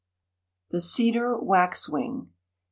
]THE 0.71 0.81
CEDAR 0.81 1.37
WAXWING. 1.37 2.31